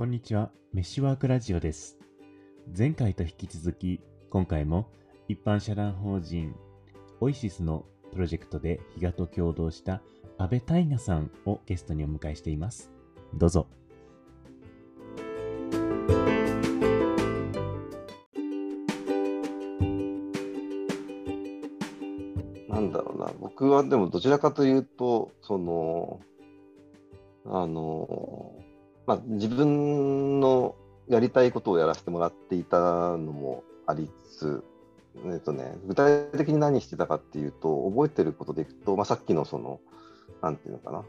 [0.00, 1.98] こんにちは、メッシュワークラジオです。
[2.74, 4.00] 前回と引き続き、
[4.30, 4.88] 今回も
[5.28, 6.54] 一般社団法人
[7.20, 10.00] オイシスのプロジェクトで比嘉と共同した
[10.38, 12.90] 安倍大我さんをゲストにお迎えしています。
[13.34, 13.66] どうぞ。
[22.70, 26.20] なんだろうな、僕はでもどちらかというと、その、
[27.44, 28.54] あの、
[29.06, 30.76] まあ、自分の
[31.08, 34.64] やりたいことをやらせてもらっていたのもありつつ、
[35.26, 39.80] えっとね、具体的に何してたかっていうと、覚えてることでいくと、まあ、さっきのその、
[40.42, 41.04] なんていうのかな、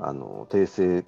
[0.00, 1.04] あの、訂正、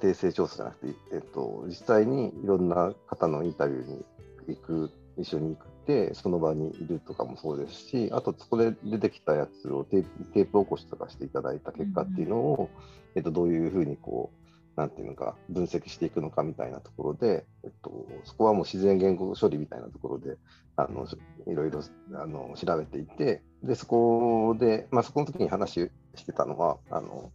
[0.00, 4.04] 訂正調査じゃなくて、えっと、実際にいろんな方のインタビューに
[4.48, 12.70] 行く、一緒に行って、その場にいるとかもそうですし、あとそこで出てきたやつをテープ起こしとかしていただいた結果っていうのを、
[13.14, 14.37] えっと、どういうふうにこう、
[14.78, 20.36] なんていうのか、分析していくのかみたいなところで、えっと、そこはもう自然言語処理みたいなところで、
[20.76, 21.04] あの
[21.48, 21.82] いろいろ
[22.14, 27.32] あの調べていて、で、そこで、まあ、そこの時に話してたのは、あの、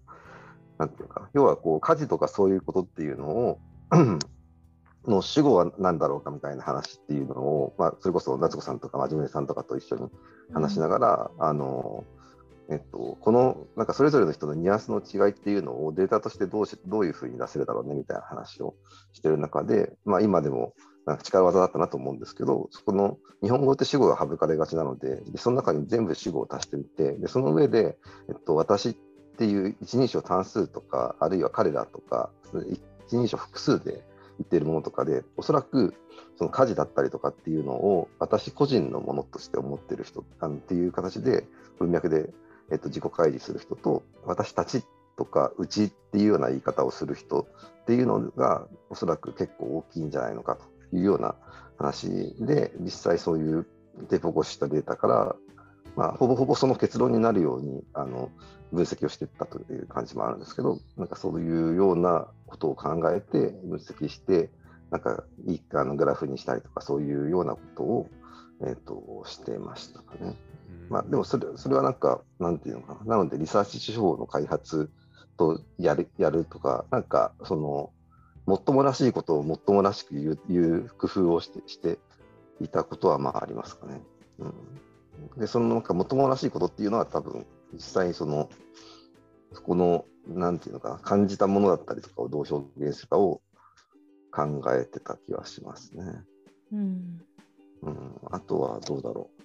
[0.77, 3.59] なんていうか、要はこう、家事とかそういうことっていうのを、
[5.05, 10.07] の主語は何だろうかみたいな話っていうのを、まあ、それこそ夏子さんとか真面目さんとかと一緒に
[10.53, 12.05] 話しながら、あの、
[12.69, 18.75] えっと、このなんかそれぞれの人のニュアンスの違いっていうのをデータとしてどうしどういうふうに出せるだろうねみたいな話を
[19.11, 20.73] してる中で、まあ、今でも
[21.05, 27.97] なんか力技だったなと思うんですけど、そこの日本語って主語が省かれがちなので、でその中に全部主語を足してみて、でその上で、
[28.29, 28.93] えっと、私っ
[29.37, 32.29] ていう一人称単数とか、あるいは彼らとか、
[33.07, 34.01] 一人称複数で言
[34.43, 35.93] っているものとかで、おそらく
[36.37, 40.23] その家事だったりとかっていうのを私個人のものとして思ってる人っ
[40.59, 41.45] ていう形で
[41.79, 42.29] 文脈で、
[42.73, 44.83] えっと、自己開示する人と私たち
[45.15, 47.47] とかうちっていうような言い方をする人
[47.83, 50.57] っていうのがおそらく結構大きいんじゃないのか
[50.91, 51.35] というような
[51.77, 53.67] 話で実際そういう
[54.09, 55.35] デポコしたデータから、
[55.95, 58.31] まあ、ほぼほぼその結論になるようにあの
[58.71, 64.49] 分析をしていったという感じもあるんですけどなんかそういうようなことを考えて分析して
[64.89, 68.09] なんかいいあのグラフにしたりとかそういうようなことを、
[68.61, 70.35] えーと、してましたかね。
[70.93, 74.91] まあ、でもそれそれはなんか、なんていうのかな、なのでリサーチ手法の開発
[75.37, 77.91] とやるやるとか、なんかその、
[78.45, 81.97] もっともらしいことをもっともらしく言ういう工夫をしてして
[82.61, 84.03] いたことはまあありますかね。
[84.37, 84.45] う
[85.37, 87.43] ん、で、そのなんかもっともらしいことっていうのは多分、
[87.73, 88.51] 実際にその、
[89.53, 93.41] そこの、なんていうのかな、感じたものだったりとかをどう表現するかを
[94.31, 96.03] 考えてた気はしますね。
[96.71, 97.21] うん、
[97.81, 99.42] うん、あとはどうだろう。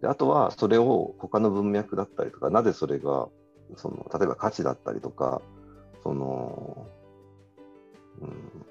[0.00, 3.28] であとはそれを他の文脈だったりとか、なぜそれが
[3.76, 5.42] その例えば価値だったりとか、
[6.02, 6.86] その
[8.20, 8.66] うん、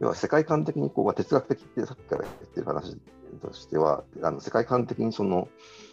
[0.00, 2.96] 要は世界観的にこう哲学的ってさっきから言ってる話
[3.38, 5.48] としては、あの世界観的にその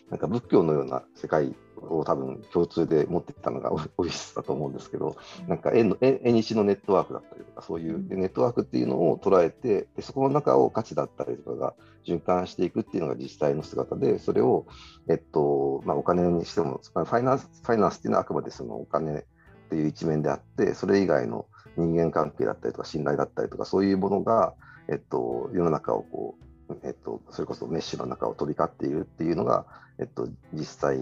[0.10, 5.16] なんか仏教のような世界を多分共通で持っていたのがオイシスだと思うんですけど、
[5.48, 11.74] なんか絵の絵絵西のネットワークだったりとか、そういうネットワークっていうのを捉えて、でそこの中を価値だったりとかが
[12.06, 14.66] 循環していくっていうのが実際の姿で、それを、
[15.10, 19.24] えっとまあ、お金にしても、ファイナンスファイナンスっていうのはあくまでそのお金っ
[19.70, 21.46] ていう一面であって、それ以外の
[21.78, 24.54] 人間関係だったりとか、信頼だったりとか、そういうものが、
[24.90, 26.44] えっと、世の中をこう、
[26.84, 29.66] えっと、それこそメッシュの中を飛び交っているっていうのが、
[30.00, 31.00] えっと、実際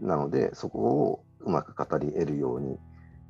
[0.00, 2.78] なので、そこをうまく語り得るようにっ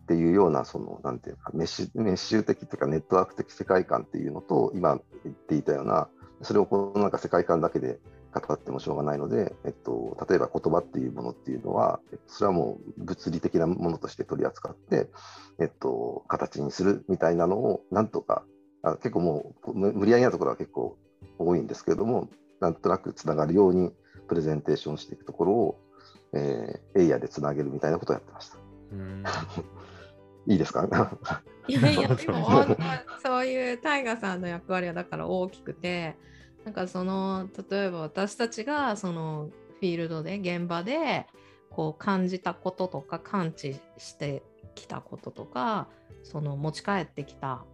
[0.06, 6.08] ていうような、その、なんていうか、メッシュメッシュ的というか、ネットワーク的世界観っていうのと、今言っていたような、
[6.42, 7.98] それをこうなんか世界観だけで
[8.32, 15.08] 語ってもしょうがないので、えっと、例えば言葉っていうものっていうのは、それはもう物理的なものとして取り扱って、
[15.60, 18.44] えっと、形にするみたいなのを、なんとか、
[18.82, 20.96] あ結構もう無理やりなところは結構
[21.38, 22.28] 多いんですけれども、
[22.60, 23.92] なんとなくつながるように
[24.26, 25.80] プレゼンテーションしていくところを、
[26.32, 28.58] えー、エイヤでつなげるみたいなことをやってました。
[30.46, 30.86] いいですか？
[31.68, 32.48] いやいや、 でも
[33.22, 36.16] そういうタイガさんの役割はだから大きくて、
[36.64, 41.26] なんかその例えば私たちがそのフィールドで現場で
[41.70, 44.42] こう感じたこととか感知して
[44.74, 45.88] きたこととか
[46.24, 47.64] その持ち帰ってきた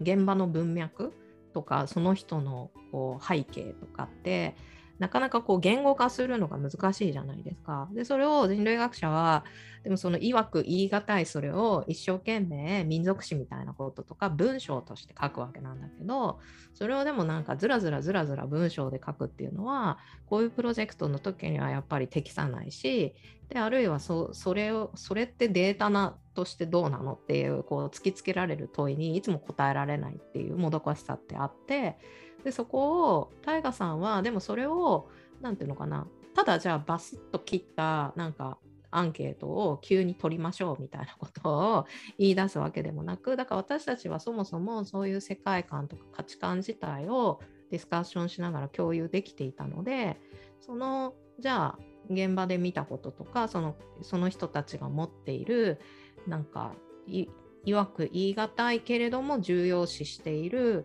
[0.00, 1.12] 現場の文脈
[1.52, 4.54] とかその人のこう背景とかって
[5.02, 7.88] なかなかこう言語化するのが難しいじゃないですか。
[7.92, 9.42] でそれを人類学者は
[9.82, 16.38] でもその曰く言い難いそれを一生懸命民族史みたいなこととか文章として書くわけなんだけど
[16.72, 23.16] それをでもなんかずらずらずらずら文章で書くっていうのはこういうプロジェクトの時にはやっぱり適さないし
[23.48, 31.98] であるいはそそれをそれってデータなとしてどうなのっていうこう突きつけられる問いにいつも答えられないっていうもどかしさってあって
[32.44, 35.08] でそこをタイガさんはでもそれを
[35.40, 38.58] 何て言うのかなただじゃあバスッと切ったなんか
[38.90, 41.86] アンケートを急に取りましょうみたいなことを
[42.18, 47.40] 言い出すわけでもなくだから私たちはそもそもそういう世界観とか価値観自体を
[47.70, 50.20] ディスカッションしながら共有できていたので
[50.60, 51.78] そのじゃあ
[52.10, 55.80] 現場で見たこととかそのその人たちが持っている
[56.26, 56.72] なんか
[57.06, 57.26] い
[57.64, 60.84] いわく言い難いけれども重要視している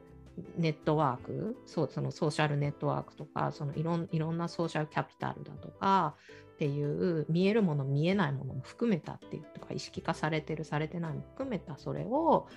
[0.57, 6.15] ネットワークそうそのソーシャルネットワークとかそのいろんいろんなソーシャルキャピタルだとか
[6.53, 12.47] っていう見えるもの見えないものも含めたっていうとか意識化されてるされてないも含めたそれを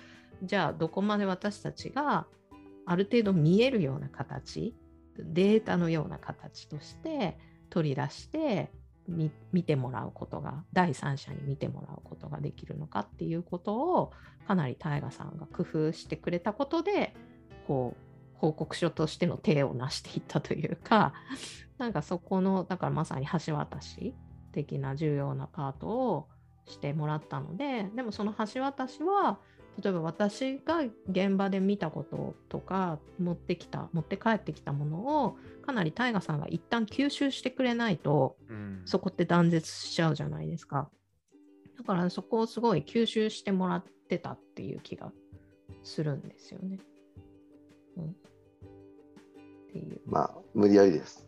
[0.43, 2.25] じゃあどこまで私たちが
[2.85, 4.75] ある程度見えるような形
[5.17, 7.37] データのような形として
[7.69, 8.71] 取り出して
[9.07, 14.11] 見てもらうことが第三者に見てもらうことができるのかっていうことを
[14.47, 17.13] かなり大河さんが工夫してくれたことで
[17.67, 21.13] こう報告書としての手を成していったというか
[21.77, 24.13] なんかそこのだからまさに橋渡し
[24.51, 26.27] 的な重要なパートを
[26.65, 29.39] してもらったのででもその橋渡しは
[29.81, 40.89] 例えば私が現場で見たこととか持ってきた持って帰ってきたものをかなり大河さんが一旦吸収してくれないと、うん、そこって断絶しちゃうじゃないですか
[41.77, 45.11] だからそこをすごい吸収してもらってたっていう気が
[45.83, 46.79] するんですよね。
[47.97, 48.07] うん、っ
[49.71, 51.27] ていうまあ無理やりです。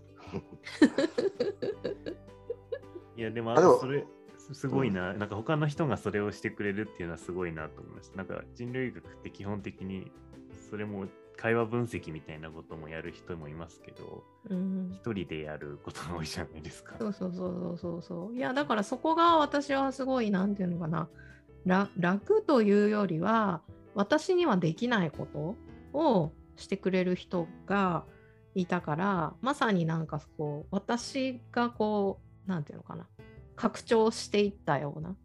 [3.15, 4.05] いやでもあとそれ
[4.51, 8.17] すごいな、うん、なんか他の人がそれをしてくれるっていうのはすごいなと思いました。
[8.17, 10.11] なんか人類学って基本的に
[10.69, 11.05] それも
[11.37, 16.95] 会話分析みたいなこともやる人もいますけど、うん、一人でやることが多いじゃないですか。
[16.99, 23.61] そうそうそうそうそういやだからそこが私はすごいなんていうのかな楽というよりは
[23.95, 25.55] 私にはできないこと
[25.97, 28.05] をしてくれる人が
[28.55, 33.07] いたからまさになんかこう私がこうなんていうのかな
[33.55, 35.15] 拡張していったような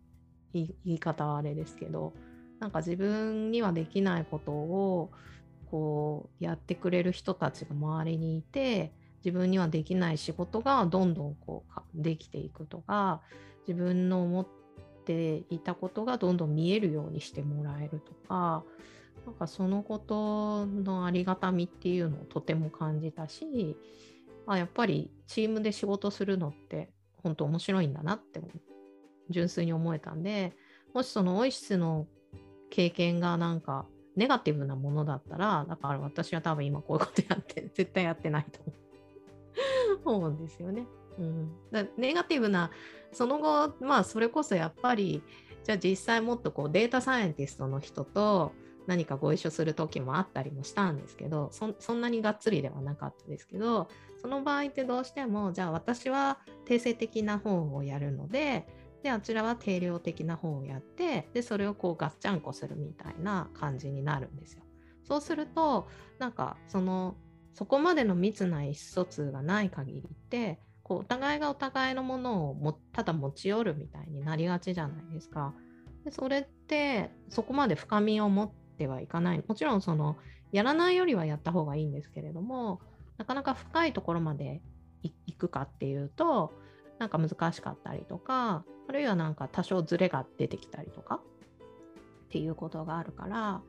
[0.53, 2.15] 言い方はあれですけど
[2.59, 5.11] なんか自分にはできないことを
[5.71, 8.93] こうやってくれる人たちが周りにいて
[9.25, 13.21] 自分にはできない仕事がどんどんこうできていくとか
[13.67, 14.47] 自分の思っ
[15.05, 18.65] ていたことがどんどん見えるようにしてもらえるとか
[19.29, 23.77] なんかそのことのありがたみっていうのをとても感じたし
[24.47, 26.89] あやっぱりチームで仕事するのって
[27.23, 28.41] 本当面白いんだなって
[29.29, 30.55] 純粋に思えたんで
[30.95, 32.07] もしそのオイシスの
[32.71, 33.85] 経験がなんか
[34.17, 38.61] ネガティブなものだったらだから私は多分今こういうことやって絶対やってないと
[40.07, 40.87] 思うんですよね。
[41.19, 42.71] うん、だネガティブな
[43.13, 45.23] その後まあそれこそやっぱり
[45.65, 48.53] じゃあ実際もっとこうデータサイエンティストの人と
[48.89, 53.89] 何かご一緒する時もあったりもしたんですけどそんなにがっつりではなかったですけど
[54.21, 58.67] その場合ってどうしてもじゃあ私は定性的な方をやるので
[59.03, 64.65] であちらは定量的な方をやってでそれをこうガッチャンコするみたいな感じになるんですよ。
[65.05, 65.89] そうすると
[66.19, 67.15] なんかその
[67.53, 75.55] そこまでの密な意思疎通がない限りってこうお互いがお互いのものをもただ持ち寄るみたいになりがちじゃないですか。
[76.05, 79.45] でそれってそこまで深みを持ってはいかない。
[79.47, 80.17] もちろんその
[80.53, 82.81] やらないよりはやった方がいいんですけれども
[83.19, 84.63] なかなか深いところまで
[85.03, 86.55] 行くかっていうと
[86.99, 91.21] なんか難しかったりとかあるいはなんか多少ずれが出てきたりとか
[92.27, 93.61] っていうことがあるから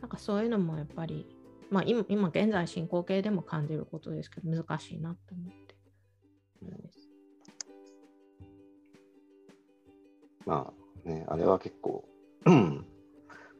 [0.00, 1.26] なんかそういうのもやっぱり
[1.70, 5.70] まあ今今現在進行形でも感じることですけど難しいなと思って。
[10.46, 10.72] ま
[11.04, 12.04] あねあれは結構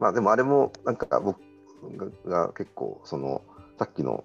[0.00, 1.38] まあでもあれもなんか僕
[2.26, 3.42] が結構その
[3.78, 4.24] さっきの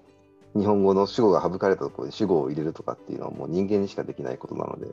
[0.55, 4.87] 日本語の主語が省かれたところに主語を入れるとかっていうのはもう人間にしかできないことなので、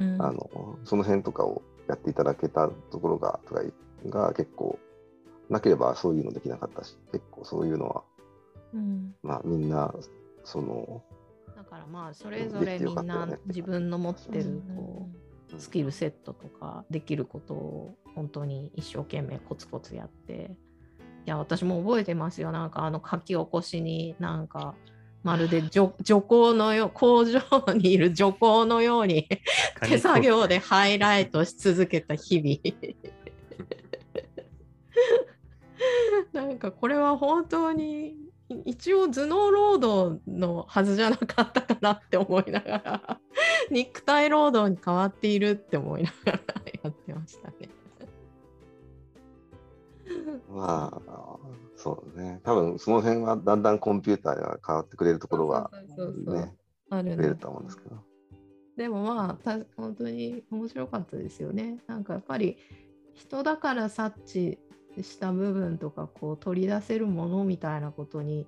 [0.00, 3.62] うん、あのその辺とかをやっていただけたところがとか
[4.08, 4.78] が結構
[5.48, 8.02] なければそういうのできなかったし結構そういうのは、
[8.74, 9.94] うん、まあみんな
[10.42, 11.02] その
[11.56, 15.23] だからまあそれぞれみんな自分の持ってるこう
[15.58, 20.56] スキルセットとかできることを本当に一生懸命コツコツやって。
[21.26, 22.52] いや私も覚えてますよ。
[22.52, 24.74] なんかあの書き起こしになんか
[25.22, 27.40] まるで 女女工のよ工場
[27.74, 29.26] にいる女工のように
[29.82, 32.94] 手作業でハイライトし続けた日々。
[36.32, 38.16] なんかこれは本当に
[38.64, 43.20] 一応頭脳労働のはずじゃなかったかなって思いながら
[43.70, 46.40] 肉体労働に変わっているって思いながら
[46.82, 47.68] やってましたね。
[50.50, 51.38] まあ、
[51.76, 52.40] そうね。
[52.44, 56.56] 多分その辺はだんだんコンピューターが変わってくれるところはそうそうそうそうね、
[56.90, 57.96] あるると思うんですけど。
[58.76, 61.78] でもまあた本当に面白かったですよね。
[61.86, 62.58] なんかやっぱり
[63.14, 64.58] 人だから察知
[65.02, 68.46] した部分とかこう取り出せるものみたいなことに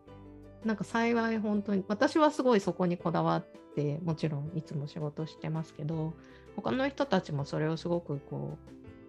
[0.65, 6.15] なんか幸い本当に私はすごいそこにこだわってもちろんいつも仕事してますけど
[6.57, 8.59] 他の人たちもそれをすごくこ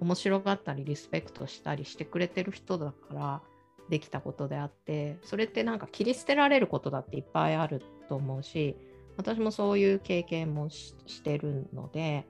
[0.01, 3.41] う面白がったりリスペクトしたりしてくれてる人だから
[3.89, 8.75] できたことであってそれってなんか切り捨てられることだっていっぱいあると思うし
[9.15, 12.25] 私もそういう経験もししてるので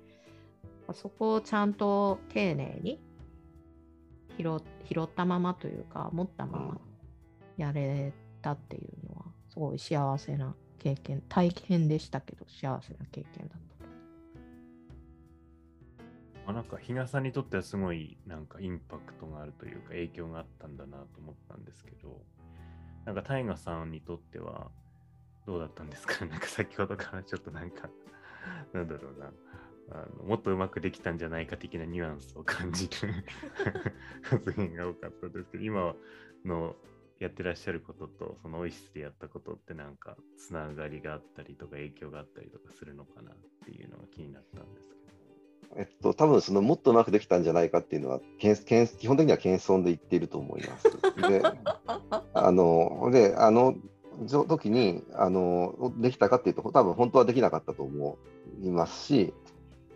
[0.93, 3.01] そこをちゃんと丁寧に
[4.37, 6.77] 拾拾ったままというか持ったまま
[7.57, 13.67] やれたっていうのはすごい幸せな経験大変でしたけど幸せな経験だった。
[16.45, 22.21] まあ、なんか比嘉さんにとってはすごいなんかインパクトがあるというか影響があったんだなと思ったんですけど
[23.05, 24.71] なんかタイガさんにとっては
[25.45, 26.23] どうだったんですか？
[26.27, 27.89] なんか先ほどからちょっとなんか
[28.71, 29.31] なんだろうな
[29.91, 33.25] あのもっとうまくできたんじゃないか的なニュアンスを感じる
[34.21, 35.95] 発言が多かったですけど今
[36.45, 36.75] の
[37.19, 44.97] やってらっしゃることとそのオイシスでやったことってなんかつながりがあったりとか影響があったりとかするのかなっていうのが気になったんですけど。
[45.75, 50.89] えっと、多分そのもっとうまくできたんじゃないかっていうのは、けんけん基本的には謙遜で言っていると思います。
[51.29, 51.41] で、
[52.33, 53.75] あの、で、あの
[54.27, 58.17] その時にあのできたかっていうと、多分本当はできなかったと思
[58.61, 59.33] いますし、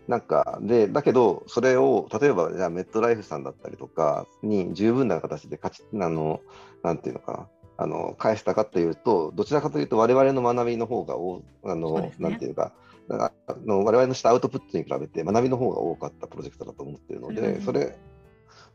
[0.08, 6.40] なんか、で、だけど、それを、例えば、じゃあ、メットライフさんだったりとかに十分な形で勝ち、あの、
[6.82, 12.14] なんていうのかな、あの、返したかというと、どちらかというと、我々の学びの方がお、あの、ね。
[12.18, 12.72] なんていうか、
[13.08, 13.32] あ
[13.64, 17.98] の我々のしたアウトプットに比べて学びの方が多かったプロジェクトだと思っているのうんで、それ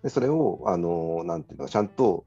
[0.04, 2.26] でそれをあのなんていうのちゃんと、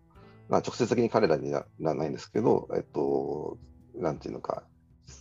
[0.48, 3.58] まあ、直接的に彼らにはならないんですけど、えっと、
[3.94, 4.64] なんていうのか、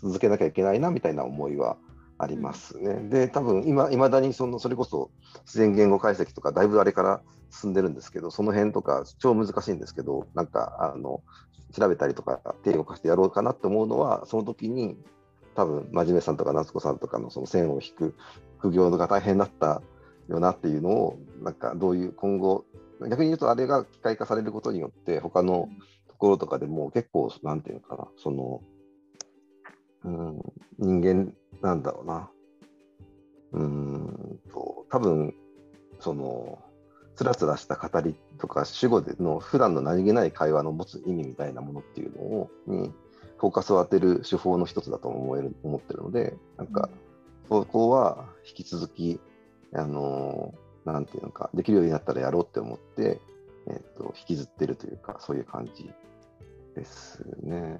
[0.01, 1.77] 続けなきゃいけないなみたいな思いは
[2.19, 2.95] ありますね。
[3.09, 5.09] で、多分今、いまだにそのそれこそ
[5.45, 11.23] 自然言語解析とか、だいぶあれから進んでるんですけど、その辺とか超難しいんですけど、なんかあの
[11.71, 14.97] 調べたりとか、手を貸してやろうかなって思うのは、その時に
[15.55, 18.15] 多分真面目さんとか夏子さんとかのその線を引く
[18.57, 19.81] 副業が大変だった
[20.27, 22.65] よなっていうのを、なんかどういう今後、
[23.09, 25.69] 逆に言うとあれが機械化されることによって、他の
[26.09, 28.61] ところとかでも結構、なんていうのかな、その、
[30.03, 30.41] うん、
[30.77, 32.29] 人間なんだろうな。
[33.51, 35.33] うーんと、多分
[35.99, 36.59] その、
[37.15, 42.93] つらつらした語りとか、主語での普段の何気ない会話の持つ意味みたいなものっていうのをに
[43.37, 46.89] フォーカスを当てる手法の一つだと思える思ってるので、なんか、
[47.49, 49.19] そこは引き続き、
[49.73, 50.53] あの
[50.85, 53.19] なんていうのか、できるようになったらやろうって思って、
[53.67, 55.91] えっと引きずってるというか、そういう感じ
[56.75, 57.77] ですね。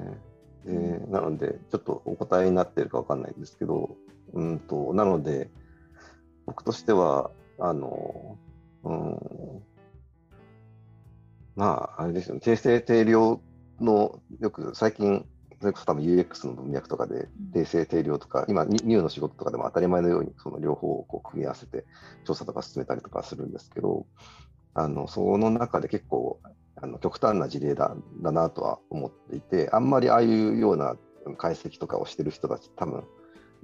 [0.66, 3.96] でなので、ちょっとお答えになってるかわかんないんですけど、
[4.34, 5.50] うんと、なので、
[6.46, 8.38] 僕としては、あの、
[8.84, 9.64] うん、
[11.56, 13.42] まあ、あれですよね、定性定量
[13.80, 15.26] の、よく最近、
[15.60, 21.86] それこそ多分 UX の文脈とかで、定性定量とか、今、ニニューの仕事とかでも当たり前のように、その両方をこう組み合わせて
[22.26, 24.06] 調査とか進めたりとかするんですけど、
[24.74, 26.40] あのその中で結構
[26.82, 30.96] あの極端な事例だだなとは思っていて、あんまりああいうような
[31.38, 33.04] 解析とかをしてる人たち、多分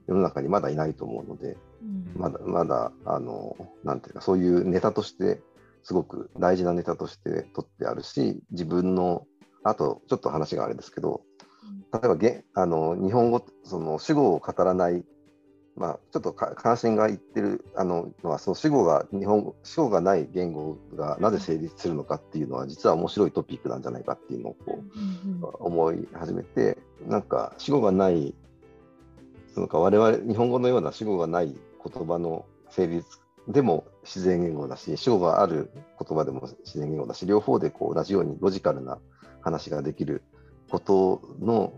[0.08, 2.12] 世の中にまだいないと思うので、うん。
[2.16, 5.42] まだまだあのなんていうかそういうネタとして
[5.84, 9.26] すごく大事なネタとして取ってあるし自分の
[9.64, 11.22] あとちょっと話があれですけど
[11.94, 15.04] 例えばげあの日本語その主語を語らない
[15.76, 24.84] まあちょっとか関心がいってるあののはその主語が日本語主語がない言語がなぜ成立するのかっていうのは実は面白いトピックなんじゃないかっていうのをこ
[25.42, 26.78] う思い始めて、
[27.08, 28.34] なんか主語がない、
[29.54, 31.54] そのか我々日本語のような主語がない
[31.84, 33.06] 言葉の成立
[33.48, 38.98] でも自然言語だし、主語がある言葉でも自然言語だし、両方でこう同じようにロジカルな
[39.42, 40.24] 話ができる
[40.70, 41.74] ことの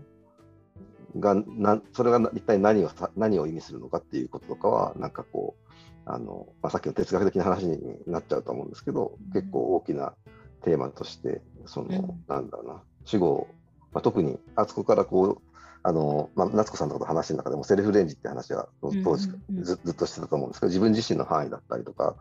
[1.16, 5.70] がなそれが一体何をさ何を意味するのかっていうこととかは、なんかこう、
[6.04, 10.14] あのまあ、さっきの哲学的な話になっちゃうと思うんですけど、結構大きな
[10.62, 12.24] テーマとして、その、うん。
[12.26, 13.48] なんだろうな、主語を、
[13.92, 15.42] まあ、特にあそこからこう、
[15.82, 19.58] あのまあ、夏子さんとかと話してる中でもセルフレンジって話は当時うんうん。
[19.58, 22.16] うんずずっとしてたと思うんですけど、自分自身の範囲だったりとか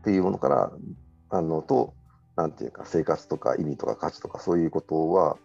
[0.00, 0.72] っていうものから、
[1.30, 1.94] あのと、
[2.36, 5.36] なんていうか、生活とか意味とか価値とかそういうことは、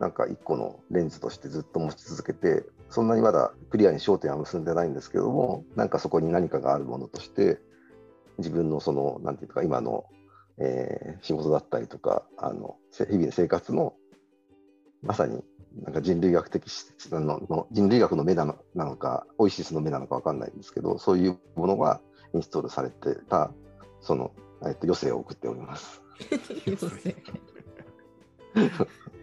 [0.00, 7.58] なんか一個のレンズとしてずっと持ち続けて、そんなにまだクリアに焦点は結んでないんですけども、なんかそこに何かがあるものとして、
[8.38, 10.04] 自分のその、なんていうか、今の
[10.58, 13.94] えー仕事だったりとか、あのせ日々の生活の
[15.02, 15.42] まさに
[15.82, 22.00] なんか人類学的しのの人類学の目なのなのか、オイシスの目なのかわかんないんですけど、そういうものが
[22.34, 23.52] インストールされてた、
[24.00, 24.32] その、
[24.66, 26.02] えっと、余生を送っております。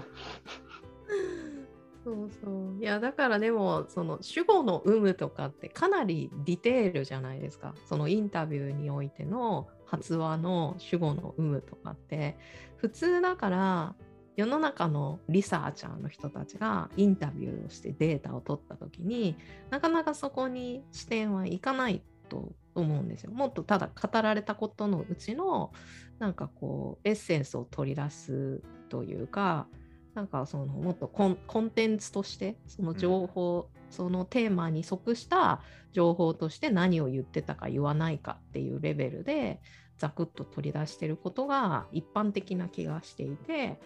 [2.04, 2.78] そうそう。
[2.80, 7.74] いやだからでもその主語の有無とかってかなりディテールじゃないですか。
[7.86, 12.36] そのインタビューにおいての発話の主語の有無とかって。
[12.76, 13.94] 普通だから
[14.34, 19.36] 世の中のリサーチャーの人たちがインタビューをしてデータを取った時に
[19.70, 23.30] なかなかそこに視点はいかないと思うんですよ。
[23.30, 25.72] もっとただ語られたことのうちの
[26.18, 29.68] なんかこうエッセンスを取り出すというか
[30.14, 35.60] なんかそのもっとコンコンテンツとしてその情報、そのテーマに即した
[35.92, 39.60] 情報として何を言ってたか言わないかっていうレベルで
[39.98, 43.80] ザクッと取り出してることが一般的な気がしていて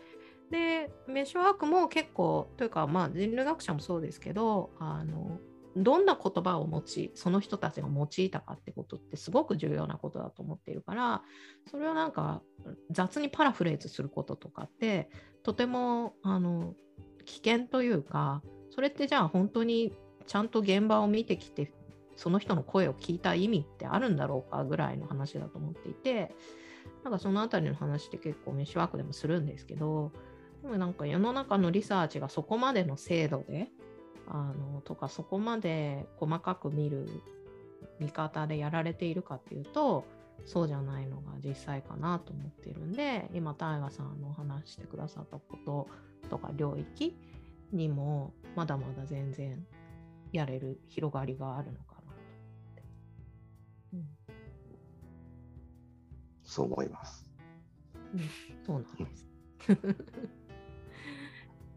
[0.51, 5.39] でメッシュワークも結構というかまあ人類学者もそうですけどあの
[5.77, 11.23] どんな言葉を用いその人たちが用いたかってことってすごく重要なことだと思っているから
[11.71, 12.41] それをなんか
[12.91, 15.11] 雑にパラフレーズすることとかって
[15.47, 16.75] とてもあの
[17.25, 19.93] 危険というかそれってじゃあ本当に
[20.27, 21.73] ちゃんと現場を見てきて
[22.17, 26.35] その人の声を聞いた意味ってあるんだろうかぐらいの話だと思っていて
[27.05, 30.11] なんかそのあたりの話って結構メッシュワークでもするんですけど
[30.63, 33.69] でもなんか世の中のリサーチがそこまでの精度で
[34.27, 37.09] あのとかそこまで細かく見る
[38.01, 40.07] 見方でやられているかっていうと
[40.45, 45.89] そうじゃないのが実際かなと思っているんで今大河さんの話してくださったこと
[46.29, 47.17] とか領域
[47.73, 49.65] にもまだまだ全然
[50.33, 52.83] やれる広がりがあるのかなと思って。
[53.95, 54.07] うん
[56.45, 57.29] そう思います。
[58.15, 58.21] うん、
[58.65, 59.29] そうなんです。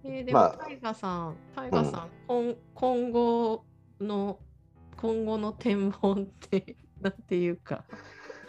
[0.04, 3.66] えーでまあも、タイガさん、タイガさん、今今後
[4.00, 4.40] の
[4.96, 7.86] 今後の展望って なんていうか、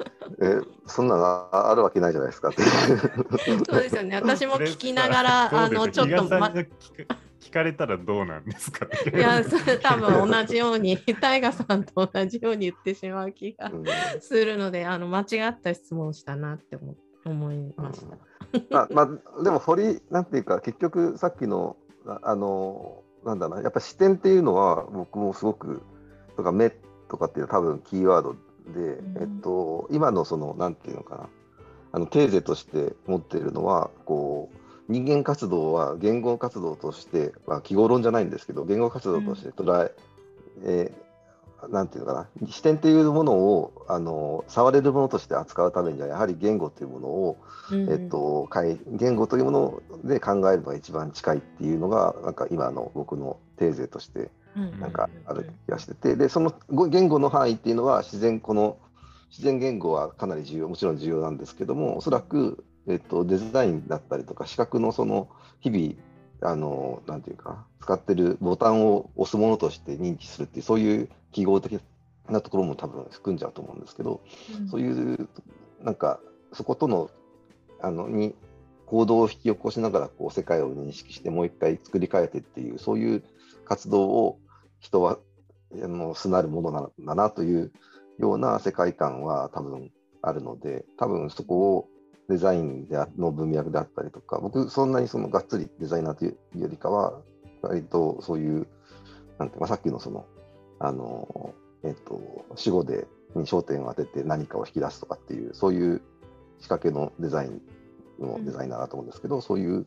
[0.40, 2.62] えそんなのああるわけないじゃないですかって。
[3.64, 4.16] そうですよね。
[4.16, 13.84] 私も聞きながら、あのちょっと、ま、ま、聞か聞かれたらどうなんですかいや、それ多分同じように、タイガさんと同じように言ってしまう気がうん
[14.20, 18.06] するので、あの間違った質問をしたなって思思いました。
[18.70, 19.02] まあま
[19.38, 25.82] あ、でも堀なんていうか結局さっきのああのなんだろうなやっぱ視点っていうのは僕もすごく
[26.36, 26.70] とか目
[27.08, 28.36] とかっていうのは多分キーワード
[28.72, 29.16] で、うん。
[29.20, 31.28] えっと、今のそのなんていうのかな。
[31.92, 34.48] あのテーゼとして持っているのはこ
[34.88, 39.92] う人間活動は言語活動として、まあ、記号論じゃないんですけど言語活動として捉え、
[40.62, 41.10] えー
[41.68, 42.46] なんていうのかな。
[42.48, 47.36] 視点っていうものをあの触れるものとして扱うためにはやはり言語というものを
[47.72, 48.48] えっと、
[48.86, 58.78] 言語というもので考えるのが一番近いっていうのがなんか今の僕のテーゼとしてうんなんかある気がしててでそのご言語の範囲っていうのは自然この
[59.30, 65.28] 自然言語はかなり重要もちろん重要なんですけどもおそらく、えっと、デザインだったりとか視覚のその
[65.60, 65.94] 日々
[66.42, 71.80] あのなんていうか使ってるボタンを押すものとして認知するっていうそういう記号的
[72.28, 74.20] なところも多分含んじゃうと思うんですけど、
[74.70, 75.28] そういう
[75.82, 76.20] なんか
[76.52, 77.10] そことの
[77.80, 78.34] あのに
[78.86, 83.22] 行動を引き起こしながらこう世界を認識してもう一回作り変えてっていうそういう
[83.70, 84.40] 活動を
[84.80, 85.18] 人は
[85.72, 87.72] あのすなるものなんだなという
[88.18, 91.88] ような世界観は多分あるので多分そこを
[92.28, 97.20] デザインでの文脈であったりとか僕そんなにそのがっつりデザイナーというよりかは
[97.62, 98.66] 割とそういう
[99.38, 100.26] なんて、まあ、さっきのその
[100.80, 101.54] あの
[101.84, 103.06] えっと死後で
[103.36, 106.02] に焦点を当てて何かを引き出すとかっていうそういう
[106.58, 107.62] 仕掛けのデザイン
[108.18, 109.86] のデザイナーだと思うんですけど、そういう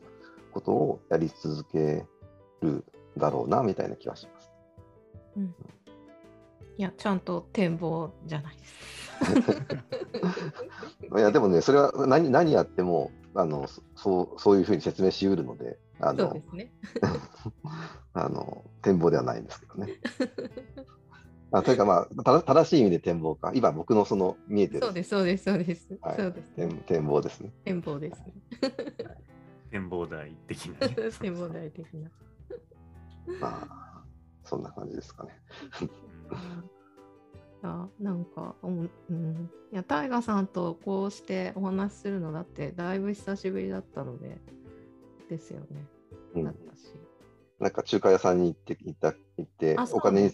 [0.52, 2.04] ことをやり続け
[2.62, 2.84] る
[3.16, 4.52] だろうなみたいな気がします。
[6.76, 9.04] いや、ちゃんと展望じゃないです。
[11.16, 16.72] いやでもねそれは何何やってもあのそそうそういうふうに説明しうるのであそうのですね。
[18.14, 19.92] あの展望ではないんですけどね。
[21.52, 25.98] あというかまあた正しい意味で展望か今僕のその見えてるそうです、そうです、そうです。
[26.00, 27.52] はいそうです、展展望ですね。
[27.64, 28.34] 展望ですね。
[29.70, 30.96] 展望台的なね。
[31.20, 32.10] 展望台的な。
[33.40, 34.04] まあ
[34.44, 35.40] そんな感じですかね。
[37.62, 44.38] あなんか、うん、うん、いや、タイガさんとこうしてお話しするのだって、だいぶ久しぶりだったので、
[45.30, 45.66] ですよね。
[46.34, 46.94] うんだったし。
[47.58, 50.32] なんか中華屋さんに行って行った行ってお金に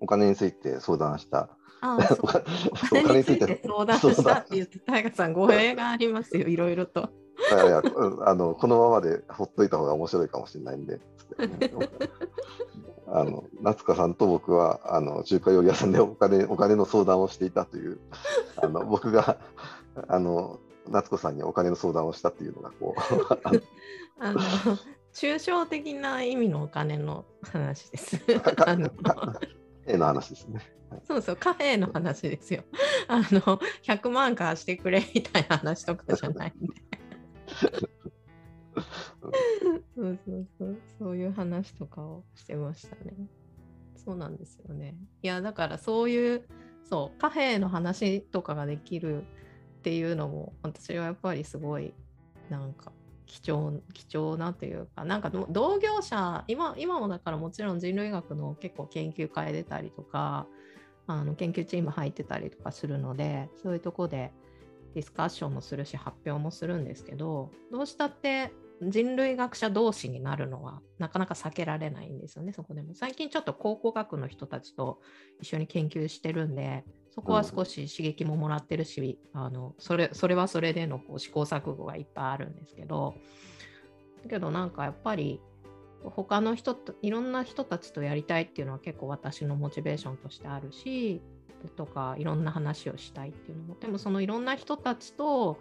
[0.00, 1.50] お金について相談した。
[1.82, 7.10] ああ、 そうお金について相談したって言って、タイガさん、語弊がありますよ、いろいろと。
[7.50, 11.00] いやいやうんあのこのままでほっといた方が面白いかもしれないんで、
[13.08, 17.98] あの夏香さんと僕はあの中華料理屋さんでお金お金の相談をしていたという、
[18.56, 19.38] あの僕が
[20.08, 20.58] あの
[20.88, 23.60] 夏子さんにお金の相談をしたっていうのがこう
[24.20, 24.40] あの
[25.12, 28.20] 抽象的な意味のお金の話です。
[28.66, 28.90] あの
[29.86, 30.60] 絵の話ですね。
[31.06, 32.64] そうそう、カフェの話ですよ。
[33.08, 36.74] あの、100万貸してくれみたいな話とかじゃないんで。
[39.94, 43.14] そうそうそう、そういう話とかをしてましたね。
[43.96, 44.96] そうなんですよね。
[45.22, 46.44] いや、だからそういう、
[46.84, 49.24] そう、カフェの話とかができるっ
[49.82, 51.92] ていうのも、私はやっぱりすごい、
[52.48, 52.92] なんか、
[53.30, 60.48] 貴重貴重なというかなんか同業者今今もだからもちろん人類学の結構研究会出たりとか
[61.06, 64.32] あの研究チーム入ってたりとかするのでそういうとこで
[64.94, 72.94] ディスカッションもするし発表もするんですけどどうしたって人類学者同士になるのはなかなか避けられないんですよねそこでも。
[72.94, 75.00] 最近ちょっと考古学の人たちと
[75.40, 83.14] 一緒に研究してるんでそこは少し刺激ももらってるし、あのそれそれはそれでのこう試行錯誤がいっぱいあるんですけど
[84.22, 85.40] だけどなんかやっぱり
[86.02, 91.20] 他の人といろんな人たちとやりたいっていうのは結構私のモチベーションとしてあるし
[91.76, 95.60] とかいろんな話をしたいっていうのもでもそのいろんな人たちと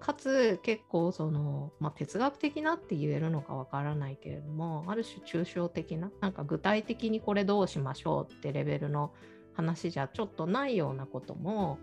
[0.00, 9.12] かつ結構その、まあ、哲学的なって言えるのかわからないけれどもある種抽象的ななんか具体的にこれどうしましょうってレベルの
[9.54, 11.78] 話じゃちょっとないようなことも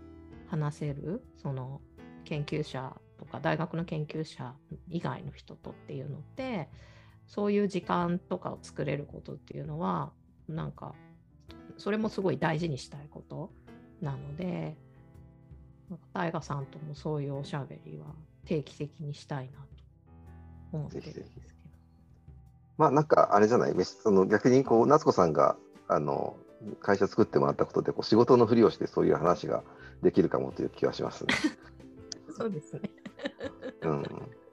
[0.48, 1.80] 話せるその
[2.24, 4.54] 研究者とか大学の研究者
[4.90, 6.68] 以外の人とっていうのって
[7.26, 10.12] そういう時間とかを作れることっていうのは
[10.48, 10.94] なんか
[11.82, 13.50] それもすごい大事にしたいこと
[14.00, 14.76] なので
[16.14, 18.06] 大河さんともそういうおしゃべりは
[18.46, 19.66] 定期的にしたいなと
[20.72, 21.46] 思ってるんですけど。
[22.78, 23.74] まあなんかあれじゃない？
[23.84, 25.56] その逆にこう夏子さんが
[25.88, 26.36] あの
[26.80, 29.64] 会社作ってもらったことでこう仕事のふりをしてそういう話が
[30.02, 31.34] できるかもという気はしますね。
[32.38, 32.82] そうですね。
[33.82, 34.04] うん、い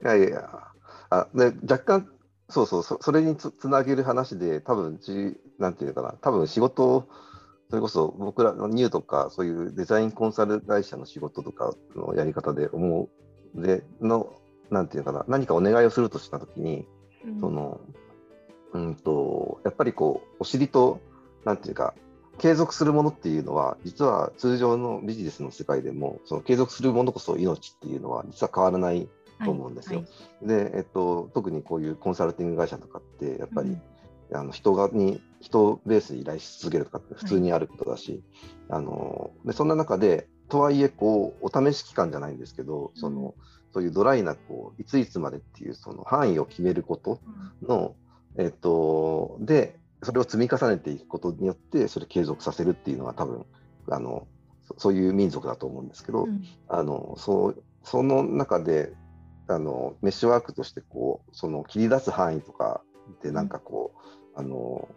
[0.02, 0.72] やいや
[1.10, 2.10] あで若干
[2.48, 6.14] そうそうそそれにつつなげる話で多分ちなんていうのかな。
[6.20, 7.08] 多分仕事を
[7.68, 13.08] それこそ僕らのニューとかそういうデザインコンサル会社の仕事とかのやり方で思
[13.54, 13.62] う。
[13.62, 14.32] での
[14.70, 15.24] なんていうのかな。
[15.28, 16.86] 何かお願いをするとしたときに、
[17.24, 17.40] うん。
[17.40, 17.80] その
[18.72, 21.00] うんとやっぱりこうお尻と
[21.44, 21.94] なんていうか
[22.38, 29.08] 継続するものっていうのは実は通常のビジネスの世界でもその継続するものこそ命っていうのは実は変わらない
[29.44, 30.00] と思うんですよ。
[30.00, 30.06] は
[30.42, 30.48] い。
[30.48, 33.82] で、えっと、特にこういうコンサルティング会社とかってやっぱり、うん
[34.32, 38.22] あの人がに人ベースに依頼し続けるとかって普通にあることだし、
[38.68, 43.34] あのでそんな中でとはいえこうお試し期間じゃないんですけど、その
[43.72, 47.20] そういうドライなこういついつまでっていうその範囲を決めること
[47.62, 47.94] の、
[48.36, 53.46] えっと、でそれを積み重ねていくことによってそれ継続させるっていうのは多分
[53.90, 54.26] あの
[54.66, 56.42] そそういう民族だと思うんですけど、うん。
[56.68, 58.92] あのそうその中で
[59.48, 62.82] あのメッシュワークとしてこうその切り出す範囲とか
[63.22, 63.98] でなんかこう、
[64.34, 64.88] あの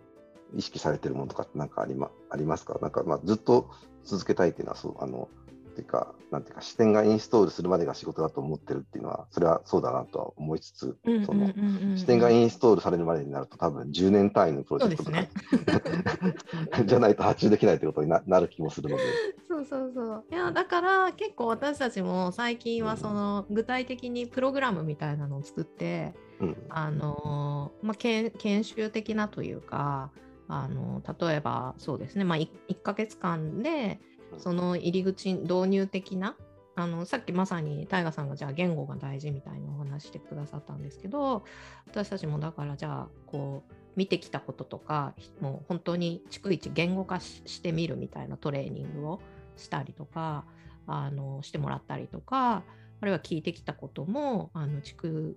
[0.55, 2.77] 意識されてるものとかってなんかあり,、ま、ありますか？
[2.81, 3.69] なんか、まあ、ずっと
[4.03, 5.29] 続けたいっていうのはそうあの
[5.73, 11.51] っていうかなんていうか視点がインストールするまでが仕事だと思ってるっていうのはそれはそうだなとは思いつつ、その
[11.97, 19.03] 視点がインストールされるまでになると多分10年単位のプロジェクトとか、 じゃないと発注できないってことにななる気もするので。
[19.47, 20.23] そうそうそう。
[20.31, 26.57] いやだから結構私たちも最近はその具体的にプログラムみたいなのを作って、うん。
[26.69, 30.11] あのまあ、研研修的なというか
[30.47, 33.99] あの例えばそうですね、まあ、1, 1ヶ月間で
[34.37, 36.35] その入り口導入的な
[36.75, 41.43] あのさっきまさに大河さんがじゃあ言語が大事みたいなお話してくださったんですけど
[41.87, 49.21] 私たちもだからじゃあこう見てきたこととかもう本当に逐一言語化ししてみるみたいなトレーニングを
[49.55, 50.45] したりとか
[50.87, 52.63] あのしてもらったりとか
[53.01, 55.35] あるいは聞いてきたこともあの逐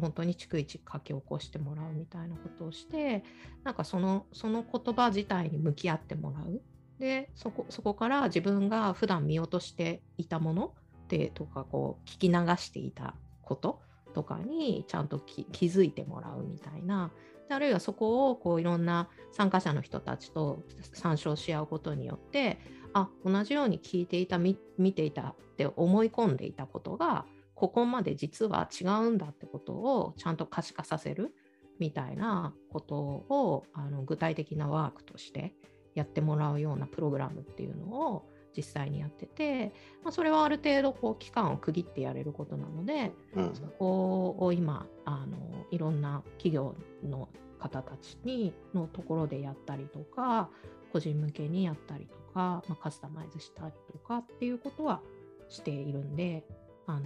[0.00, 3.24] 本当に逐一書き起こしてもらうみたいなことをして
[3.62, 6.60] なんかそのその言葉自体に向き合ってもらう。
[6.98, 10.74] でそこそこから自分が普段見落としていたもの
[11.08, 13.80] でとかこう聞き流していたこと
[14.14, 17.10] とかにちゃんと気づいてもらうみたいな。
[17.48, 22.58] であるいはそこをこういろんな参加者の人たちと参照し合うことによって
[22.94, 24.56] あ同じように聞いていた見
[24.94, 31.34] ていたって思い込んでいたことがここまで実は違うんだってことをちゃんと可視化させる
[31.78, 35.54] みたいなことをあの具体的なワークとして
[35.94, 50.50] やってもらうようなプログラムっていうのを実際にやってて、まあ、それはある程度こう期間を区切ってやれることなので、うんそこを今あのいろんな企業の方たちにのところでやったりとか
[50.92, 55.00] 個人向けにやったりとか、まあ、カスタマイズしたりとかっていうことは
[55.48, 56.44] しているんで
[56.86, 57.00] あの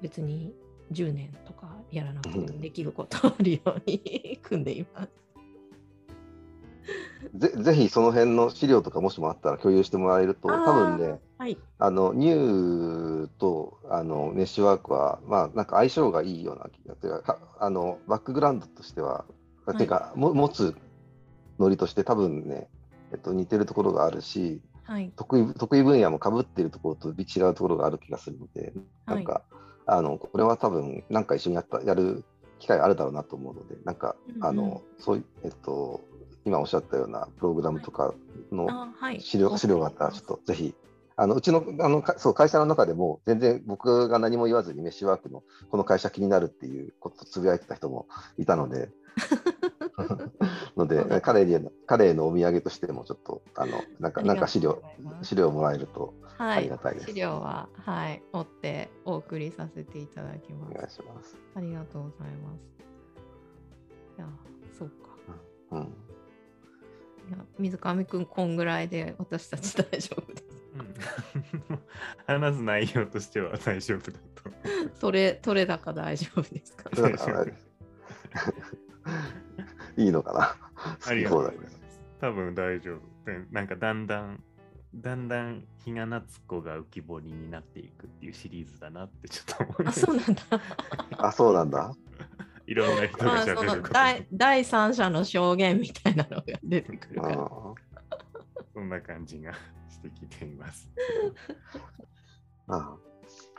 [0.00, 0.52] 別に
[0.92, 5.22] 10年とかやらなくてもできることをあるように組んでいます。
[7.34, 19.24] ぜ ぜひその辺の資料とかもしもあったら共有してもらえると、多分ね、はい、あのニューとあのメッシュワークは、まあ、なんか相性がいいような気がていうかかあのバックグラウンドとしては、
[19.72, 19.76] い。
[19.76, 20.74] ていうかも持つ
[21.58, 22.68] ノリとして多分ね、
[23.12, 28.72] えっと、似てるところがあるしはい、得意得意分野もかぶっているところと違うところがある気がするので
[29.06, 29.42] なんか、
[29.86, 32.24] あのこれは多分なんか一緒にやったやる
[32.58, 34.44] 機会あるだろうなと思うのでなんか、うんうん。
[34.44, 36.00] あのそういうえっと
[36.44, 38.14] 今おっしゃったようなプログラムとか
[38.50, 40.74] のあはい、資料資料があったら、ちょっとぜひ、
[41.16, 48.06] あのうちのあのかそう会社の中でも、全然僕が何も言わずに、メッシュワークのこの会社気になるっていうことをつぶやいてた人も
[48.38, 48.88] いたので、
[50.76, 54.82] ので彼への彼へのお土産としても、ちょっとあのなんかなんか資料
[55.22, 57.06] 資料もらえるとあはいりがたいです。
[57.06, 60.96] 資料は、はい、追ってお送りさせていただきまお願いす。
[60.96, 61.36] します。
[61.54, 62.72] ありがとうございます。
[64.16, 64.28] いや、
[64.78, 64.94] そうか。
[65.72, 65.82] うん、い
[67.30, 70.44] や水上くん、こんぐらいで私たち大丈夫です。
[70.76, 70.94] うん
[72.26, 74.50] 話す内容としては大丈夫だと。
[75.00, 77.46] 取れ、取れ高大丈夫ですか、それだから
[79.96, 80.56] いいのかな。
[81.06, 81.80] ありがとうございます。
[82.20, 83.00] 多分大丈夫。
[83.24, 84.42] でなんかだんだん、
[84.94, 90.00] だんだん日が夏子が浮き彫りになっていくっていうシリーズだなってちょっと思いあ、ます。
[90.00, 90.42] そうなんだ。
[91.18, 91.94] あ、そうなんだ。
[92.66, 97.42] いろんな人がまあ、その喋ること第第三者の証言みたいなのが出てくるから。
[97.42, 97.74] あ
[98.74, 99.52] そんな感じが
[99.88, 100.90] してきています。
[102.68, 102.96] あ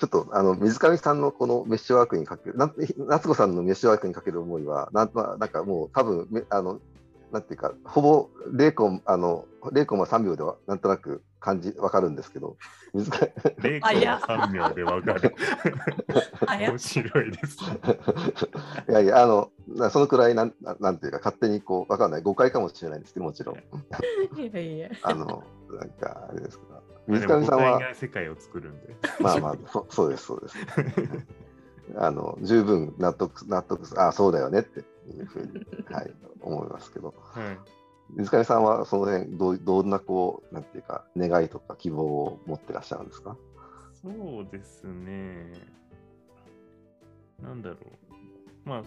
[0.03, 2.73] ちょっとあの水上さんのこのメッシュワークにかける、なん
[3.07, 6.81] 夏子さんのメッシュワークにかける思いは、なんまあなんかもう多分めあの
[7.31, 12.57] なんていうか、ほぼ0コンあの0コンマ3秒ではなんとなく感じわかるんですけど、
[12.93, 13.17] 水上
[13.61, 15.33] 0あいや3秒でわかる。
[16.49, 17.59] 面白いです。
[18.89, 23.55] いやいや、あのなそのくらいなんななんていうか、勝手にこうわかんない、誤解かもしれないんですけど、もちろん。
[24.37, 24.89] いやいや。
[25.03, 28.95] あのなんかあれですから、まあ水上さんは、が世界を作るんで。
[29.19, 30.57] まあまあ、そそうです、そうです。
[31.97, 37.57] あの十分納得、納得す、あそうだよねっていうふうに、はい、思いますけど、はい。
[38.15, 43.37] 水上さんはその辺どう、どんなこう、なんていうか、願いとか希望を持ってらっしゃるんですか？
[44.01, 45.51] そうですね。
[47.41, 48.69] なんだろう。
[48.69, 48.83] まあ、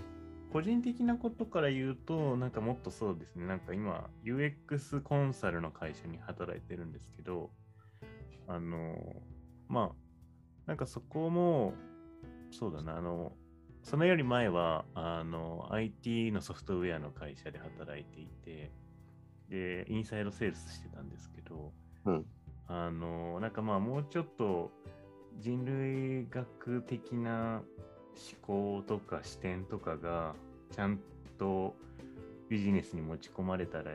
[0.53, 3.47] 個人的なことから言うと、なんかもっとそうですね。
[3.47, 7.51] なんか今、UX コンサルの会社に働いてるんですけど、
[8.47, 8.97] あの、
[9.69, 9.95] まあ、
[10.67, 11.75] なんかそこも、
[12.51, 13.33] そうだな、あの、
[13.83, 18.73] そのより前は、あの、IT のソフトウェアの会社で働いていて、
[19.49, 21.73] で、インサイドセールスしてたんですけど、
[22.05, 22.27] うん。
[22.67, 24.73] あの、なんかまあもうちょっと
[25.39, 27.63] 人類学的な
[28.17, 30.35] 思考とか視点とかが
[30.75, 30.99] ちゃん
[31.39, 31.77] と
[32.49, 33.93] ビジネスに持ち込まれたら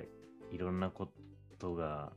[0.52, 1.10] いろんなこ
[1.58, 2.14] とが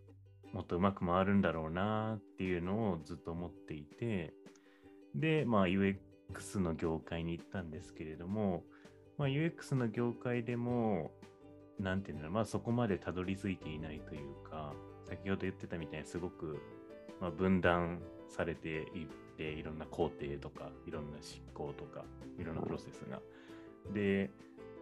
[0.55, 4.33] もっとうまく回るんだろうなっていうのをずっと思っていて
[5.17, 8.63] でまあ UX の業界に行ったんですけれども、
[9.19, 11.11] まあ、UX の業界でも
[11.81, 14.73] なんていうんだろうまあそこまでたどり着いていないというか
[15.09, 16.61] 先ほど言ってたみたいにすごく、
[17.21, 22.05] まあ、分断されていっていろんな工程とかいろんな執行とか
[22.39, 23.21] いろんなプロセスが。
[23.93, 24.31] で、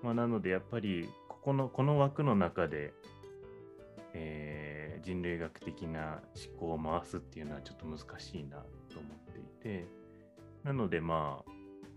[0.03, 2.93] まあ、なのでやっぱりここのこの枠の中で、
[4.13, 4.72] えー
[5.03, 8.59] 人類学的な思考を回すっていうのはちょっと難しいな
[8.93, 9.87] と思っていて
[10.65, 11.51] なのでまあ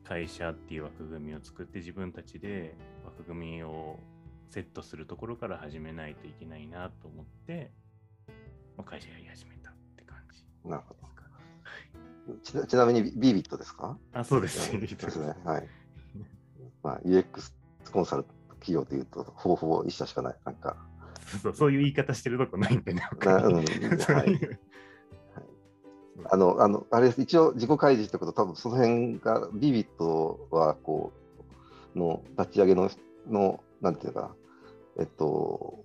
[0.07, 3.99] 会社っていう枠組みを作って自分たちで枠組みを
[4.47, 7.71] セットするところから始めないといけないなと思って、
[8.77, 10.93] まあ、会社やり始めたって感じなるほ。
[10.93, 11.05] ど。
[12.41, 13.99] ちなちなみにビビットですか？
[14.11, 14.71] あ、そうです。
[14.79, 15.35] ですね。
[15.43, 15.67] はい。
[16.81, 17.53] まあ、UX
[17.91, 18.25] コンサル
[18.59, 20.35] 企業というと、ほぼほぼ一社しかない。
[20.43, 20.75] なんか、
[21.25, 23.01] そうそういう言い方してるとこないんでね。
[23.21, 23.65] なうんはい。
[26.31, 31.11] あの、あの、あれ一応自己開示ってこと、多分その辺が、ビビットは、こ
[31.95, 32.89] う、の立ち上げの、
[33.27, 34.35] の、なんていうかな、
[34.99, 35.83] えっと、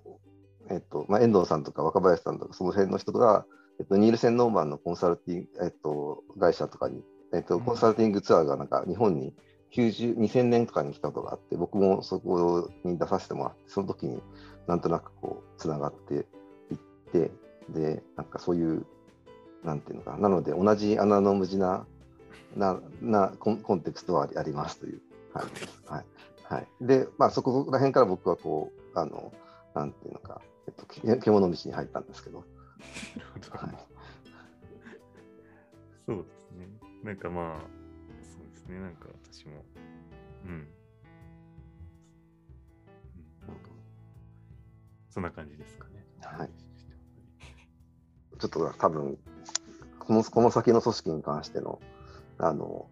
[0.70, 3.44] えっと、まあ、遠藤さんとか若林さんとか、その辺の人が、
[3.80, 7.02] えっと、ニールセン・ノーマンのコンサルティング、えっと、会社とかに、
[7.34, 7.64] えっと、うん。
[7.64, 9.34] コンサルティングツアーがなんか日本に
[9.72, 14.22] 90 2000年とかに来たことがあって、僕もそこに出させてもらって、その時に
[14.66, 15.29] なんとなくこう、
[15.60, 16.24] つながっていっ
[17.12, 17.30] て、
[17.68, 18.86] で、なんかそういう、
[19.62, 21.86] なんていうのかな、なので同じ穴の無地な
[22.56, 25.00] ななコンコンテクストはありますという
[25.32, 25.82] 感じです。
[25.86, 26.04] はい
[26.44, 29.32] はい、で、まあ、そこら辺から僕はこう、あの
[29.74, 32.38] なんていうのか、えっと、獣道に入ったんですけど。
[32.38, 32.46] はい、
[36.06, 36.68] そうですね。
[37.04, 37.56] なんかまあ、
[38.22, 39.64] そうですね、なんか私も、
[40.46, 40.68] うん。
[45.10, 46.04] そんな感じですかね。
[46.22, 46.50] はい。
[48.38, 49.18] ちょっと多分
[50.10, 51.78] この、この先の組織に関しての、
[52.38, 52.88] あの、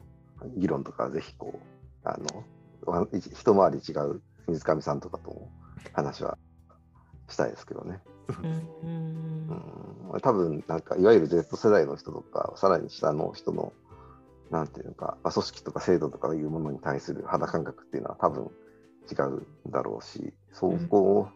[0.57, 1.59] 議論とか、ぜひこ
[2.05, 5.51] う、あの、一回り違う水上さんとかとも
[5.93, 6.39] 話は
[7.29, 8.01] したいですけどね。
[8.85, 13.73] うん、多分なんかいわゆる Z 世代の人とかさらに下の人の
[14.51, 18.51] なんていうのか、まあ、組織とか制度とかいうものに対する肌感覚っていうのは多分
[19.11, 21.29] 違うだろうしそこを、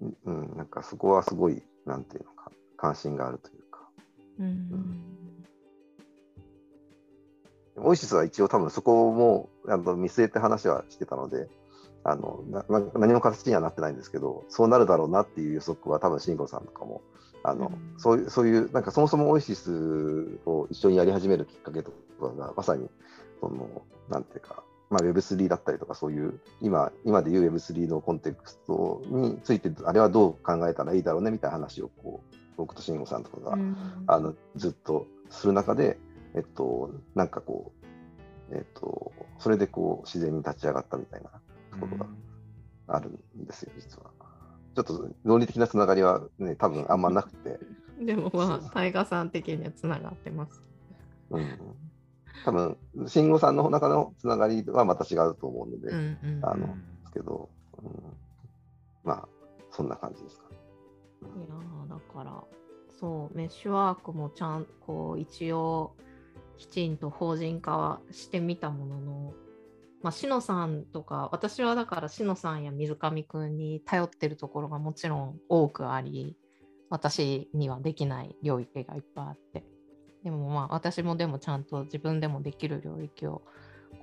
[0.00, 3.88] うん、うん、なんかそこはすごいなんていうのか関心があるというか。
[4.38, 5.10] うん、うん
[7.82, 11.48] オイシスは一応多分そこもあの見据えて話はしてたので、
[12.04, 17.02] あのな何も形にはなってないんですけど、そうなるだろうなっていう予測は多分慎吾さんとかも、
[17.42, 22.88] あの、うん、そういう、そういう、なんかそもそもオイシスを一緒にやり始めるきっかけとかが、まさに、
[23.40, 33.76] その、なんていうか、まあ、Web3 だったりとか、そういう、今、今でいう Web3 のコンテクストについて、あれはどう考えたらいいだろうねみたいな話を、こう、僕と慎吾さんとかが、うん、
[34.06, 35.98] あのずっとする中で、
[36.34, 37.72] えっと、なんかこ
[38.50, 41.30] う、えっと、それでこう自然に立ち上がったみたいな
[41.70, 42.06] ところが
[42.88, 44.10] あるんですよ、実は。
[44.74, 47.58] ちょっと論理的なつながりはね、多分あんまなくて。
[48.04, 50.62] でもまあ、大河さん的にはつながってます。
[51.30, 51.58] うん。
[52.44, 56.72] 多分、慎吾さんの中のつながりはまた違うと思うので、うんうん、あの、で
[57.04, 57.48] すけど、
[57.82, 57.90] うん、
[59.04, 59.28] まあ、
[59.70, 60.44] そんな感じですか。
[61.22, 62.42] いやだから、
[62.98, 65.94] そう、メッシュワークもちゃん、こう、一応、
[66.60, 69.32] きちんと法人化はしてみたものの、
[70.02, 76.36] まあ、しのさんとか私はだからしのさんや水上くんに頼ってるところがもちろん多くあり
[76.90, 79.64] 私にはできない領域がいっぱいあって
[80.24, 83.42] でもまあ私もでもちゃんと自分でもできる領域を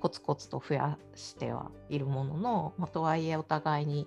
[0.00, 4.06] コツコツと増やしてはいるものの、まあ、とはいえお互いに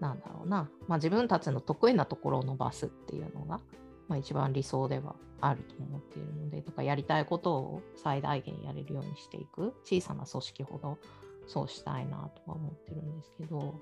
[0.00, 3.60] なんだろうな、まあ、自分たちの得意なところを伸ばすっていうのが、
[4.08, 10.98] まあ、一番理想ではあると思っているのでとかやりたいことを最大限やれるようにしていく小さな組織ほど
[11.46, 13.80] そうしたいなとは思ってるんですけど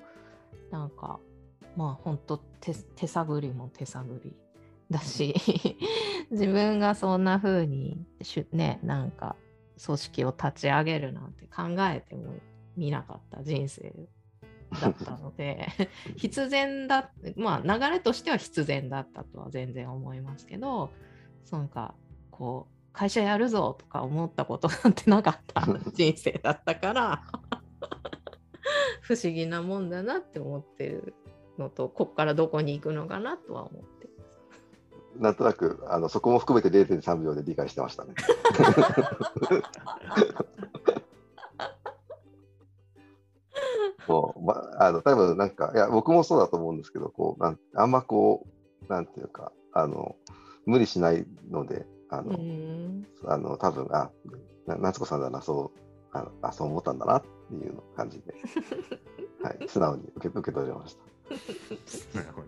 [0.71, 1.19] なんか
[1.77, 4.35] まあ本当手手探りも手探り
[4.91, 5.35] だし
[6.31, 8.05] 自分がそんな風に
[8.53, 9.37] ねなんか
[9.85, 12.35] 組織を立ち上げるなんて考えても
[12.77, 13.93] みなかった人生
[14.81, 15.69] だったので
[16.17, 20.91] 必然だまあ流れとしては必然だったとは全然思いますけど
[21.51, 21.95] なんか
[22.31, 27.23] こう会社やるぞとか思ったことなんてなかった 人生だったから
[29.01, 31.14] 不思議なもんだなって思ってる
[31.59, 34.08] のとこっからどこに行くのかなとは思って
[35.18, 38.14] なんとなくあのそこも含めて0.3秒で理解してましたね。
[44.07, 48.46] こうまあの多分なんかいや僕もそうだと思うんですけどこうなんあんまこ
[48.88, 50.16] うなんていうかあの
[50.64, 52.38] 無理しないのであの
[53.26, 54.11] あの多分あ
[54.66, 55.78] 夏子さんだなそう
[56.12, 58.35] ああそう思ったんだなっていう感じで、
[59.42, 61.04] はい、素直に受け受け取りました。
[62.18, 62.46] なるほど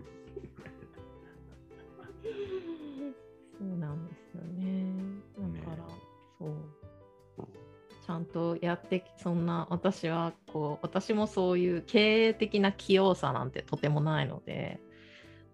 [8.33, 14.81] とやってそんな私はこう私もそういう経営的な器用さなんてとてもないので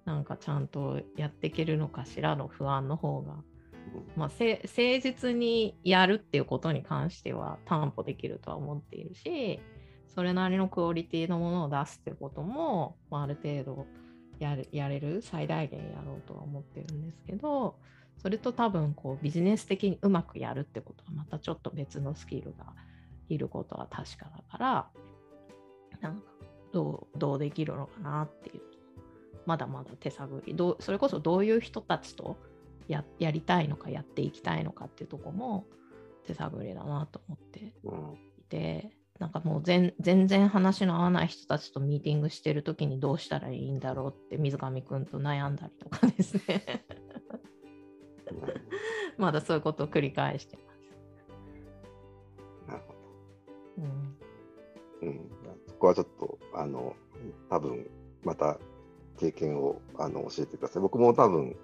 [0.04, 3.34] なんかちゃんとやっていけるのかしらの不安の方が、
[4.16, 9.60] まあ、誠実にやるっていうことに関しては担保できるとは思っているし
[10.14, 13.86] それなりのクオリティのものを出すっていうことも、まあ、ある程度
[14.38, 17.76] やるやれる最大限やろうとは思ってるんですけど
[18.18, 22.66] それと多分こうビジネス的にうまくやるってことはまたちょっと別のスキルが
[23.28, 24.88] いることは確かだから
[26.00, 26.22] なんか
[26.72, 28.62] どうどうできるのかなっていう
[29.46, 30.54] まだまだ手探り。
[30.54, 32.36] どうそれこそどういう人たちと
[32.88, 35.66] ややりたいのかやっていきたいのかっていうとこも
[36.26, 46.84] 手探りだなと思っていて、うん、なんかもう全然話の合わない人たちとミーティングしてる時にどうしたらいいんだろうって水上くんと悩んだりとかですね
[49.18, 50.62] まだそういうことを繰り返してま
[52.66, 52.70] す。
[52.70, 52.98] なるほど。
[55.02, 55.08] うん。
[55.08, 55.30] うん、
[55.66, 56.94] そこはちょっと、あの、
[57.48, 57.86] 多分
[58.24, 58.58] また
[59.18, 60.82] 経験をあの教えてください。
[60.82, 61.56] 僕も多分、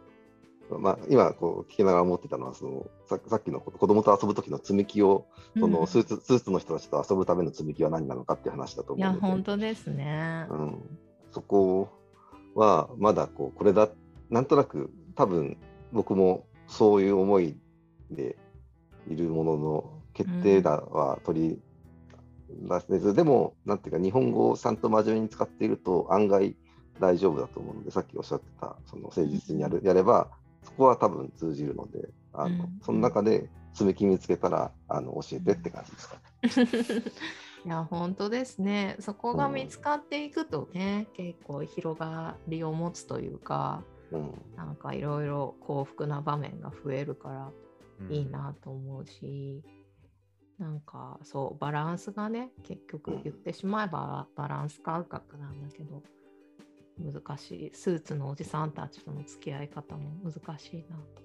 [0.79, 5.27] まあ、今こう聞きながら思ってたのはそのささっきの子供と遊ぶ時の積み木を
[5.59, 10.99] そのスーツ、うん、スーツの人たちと遊ぶための積み木は何なのかっていう話だと思うのでいや本当ですね、うん、
[11.31, 11.91] そこ
[12.55, 13.89] はまだこうこれだ
[14.31, 15.59] なんとなく多分
[15.93, 17.57] 僕もそういう思い
[18.11, 18.37] で
[19.09, 21.63] いるものの決定打は取り
[22.69, 26.57] 出せず、うん、でもなんていうか日本語をちゃんと真面目に使っていると案外
[27.01, 30.29] 大丈夫だと思うのでさっきおっしゃってたその誠実にやるやれば
[30.65, 37.13] そこは多分通じるのであの、うん、その中で積み木見つけたらあの教えてって感じですか、ね。
[37.65, 38.97] いや本当ですね。
[38.99, 43.85] そこが見つかっていくとね、うん、結構広がりを持つというか、
[44.19, 47.51] うん、なんかいろいろ幸福な場面が増えるから
[48.11, 49.63] いいなと思うし、
[50.61, 56.03] うん、なんかそうバランスがね結局言ってしまえばバランス感覚なんだけど
[56.99, 57.71] 難しい。
[57.73, 61.23] スーツのおじさんたちとの付き合い方も難しいなと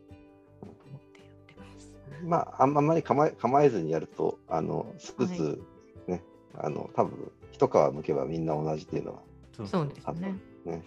[0.61, 0.75] 思っ
[1.11, 1.95] てやってます。
[2.23, 5.61] まああんまり構え構えずにやるとあのスーツ
[6.07, 6.23] ね、
[6.53, 9.19] はい、あの多分一皮むけばみんな同じっていうのは
[9.65, 10.35] そうですね。
[10.67, 10.83] ね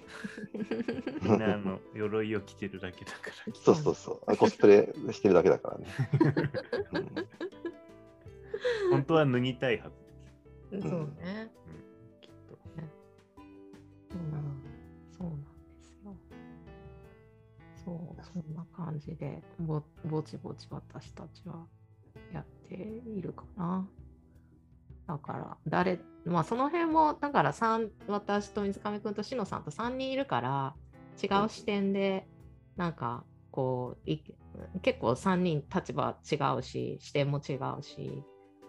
[1.23, 3.55] みんなあの鎧を着てるだけだから。
[3.61, 4.37] そうそうそう。
[4.37, 5.87] コスプレしてるだけだからね。
[6.93, 10.89] うん、本当は脱ぎたいはずです。
[10.89, 11.53] そうね。
[11.67, 12.55] うん、きっと。
[12.81, 12.89] ね、
[14.11, 14.63] うん、
[15.11, 16.17] そうなんですよ。
[17.85, 21.67] そう、そんな感じでぼ、ぼちぼち私たちは
[22.33, 23.89] やっているかな。
[25.11, 27.53] だから誰まあその辺もだから
[28.07, 30.75] 私と水上君と篠さんと3人いるから
[31.21, 32.29] 違う視点で
[32.77, 38.23] なんかこう結構3人立場違うし視点も違うし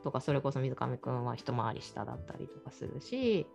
[0.03, 3.45] とかそれこそ水上君は一回り下だったりとかするし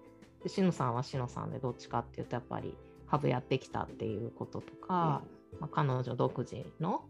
[0.45, 2.77] で篠さんは篠さんでどっちかっていうとやっぱり
[3.07, 5.23] ハブやってきたっていうこととか、
[5.53, 7.03] うん、まあ、彼女独自の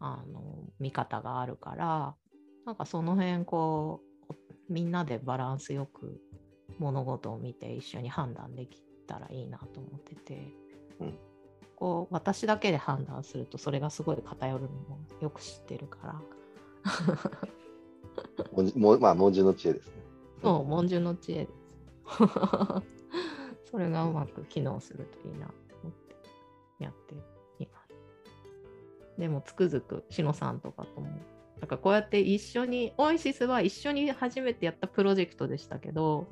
[0.00, 0.42] あの
[0.80, 2.14] 見方があるから
[2.66, 4.13] なんかその辺こう
[4.68, 6.20] みんなでバランスよく
[6.78, 10.52] 物事を見て一緒に判断できたらいいなと思ってて、
[11.00, 11.18] うん、
[11.76, 16.20] こう私だけで判断するとそれがすごい偏るのもよく知ってるから。
[18.76, 19.92] もまあ文殊の知恵ですね。
[20.42, 21.52] そう文殊の知恵です。
[23.70, 26.14] それがうまく機能するといいなと思って
[26.78, 27.14] やって
[27.58, 27.94] います。
[29.18, 31.08] でもつくづくしのさんとかとも
[31.60, 36.28] だからこうやって一緒にオイシスは一緒に初めてやったプロジェクトでしたけど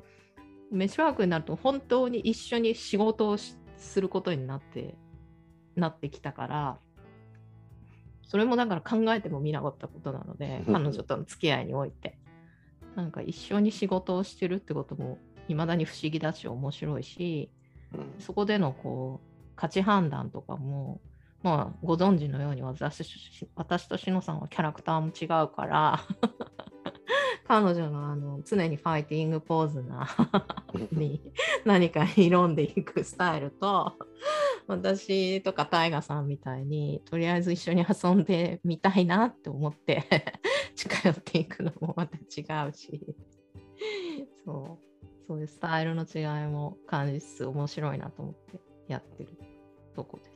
[0.71, 4.95] メッシュワークになると本当に一緒に仕事をすることになって
[5.75, 6.77] なってきたから
[8.23, 12.17] それもだから考えてもみなかったことなので彼女との付き合いにおいて。
[12.95, 15.17] なんか一緒に仕事をしてるってことも
[15.47, 17.49] いまだに不思議だし面白いし
[18.19, 21.01] そこでのこう価値判断とかも
[21.43, 23.03] まあ、ご存知のように私
[23.55, 25.99] 私としのさんはキャラクターも違うから
[27.45, 30.07] 彼女のあの常にファイティングポーズな
[30.93, 31.21] に
[31.65, 33.93] 何かに挑んでいくスタイルと
[34.67, 40.05] 私とかタイガさんみたいにとりあえず一緒に遊んでみたいなって思って
[40.75, 43.15] 近寄っていくのもまた違うし
[44.45, 44.93] そう
[45.27, 49.37] そういうスタイルの違いも感じつつ面白いなと思ってやってる
[49.93, 50.32] とこです。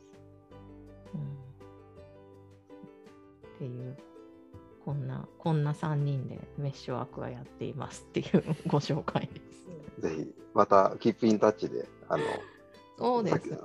[3.58, 3.98] っていう
[4.86, 9.42] こんなこんな3人でメッシュワークはやっていますっていうご紹介で
[9.98, 10.02] す。
[10.02, 12.24] ぜひまたキープインタッチであの
[12.98, 13.58] そうですね。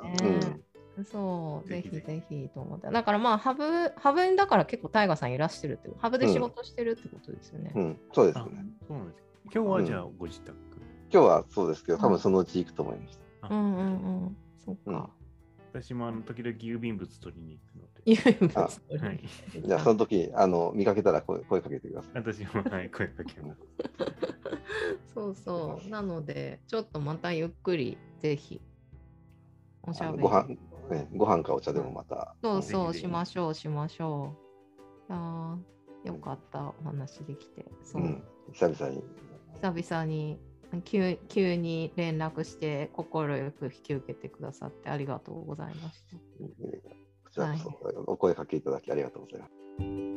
[0.96, 3.62] うん、そうぜひぜひと思ってだからまあハブ
[3.96, 7.72] ハブだから結構タイガさんいらしてるってハブで仕事してるってことですよね。
[7.74, 8.44] うん、うん、そうですね。
[8.88, 9.22] そうなんです
[9.54, 10.56] 今日はじゃあご自宅、
[11.12, 13.20] 今日はそうですけど多分そのうち行くと思います。
[13.50, 14.36] うんうんうん。
[14.64, 15.10] そっか。
[15.72, 18.12] 私もあの時々郵便物取りに行くので。
[18.14, 19.20] 郵便物取りに、はい、
[19.66, 22.12] じゃあその時あの見かけたら声声かけてください。
[22.14, 23.60] 私も、はい、声かけます。
[25.14, 25.88] そうそう。
[25.88, 28.60] なので、ちょっとまたゆっくりぜひ
[29.82, 30.22] おしゃべり。
[30.22, 30.48] ご飯、
[30.90, 32.34] ね、ご飯かお茶でもまた。
[32.42, 34.34] そうそう、しましょう、しましょ
[35.08, 35.12] う。
[35.12, 35.58] あ
[36.04, 37.66] よかった、お話できて。
[37.82, 38.22] そう、うん、
[38.52, 39.04] 久々に。
[39.60, 40.38] 久々に
[40.84, 46.16] 急急に連絡して心よく引き受けてくださってありがとうございました。
[47.34, 50.11] こちらこそ、はい、お声かけいただきありがとうございます。